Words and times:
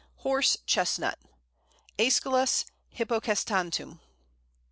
Horse 0.21 0.57
Chestnut 0.65 1.19
(Æsculus 1.99 2.65
hippocastanum). 2.97 3.99